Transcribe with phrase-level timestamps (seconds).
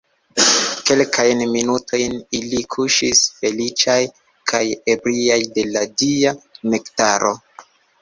[0.87, 4.01] Kelkajn minutojn ili kuŝis feliĉaj
[4.55, 4.65] kaj
[4.97, 6.37] ebriaj de la dia
[6.75, 7.37] nektaro.